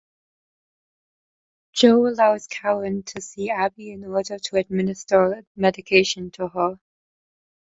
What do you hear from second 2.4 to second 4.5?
Karen to see Abby in order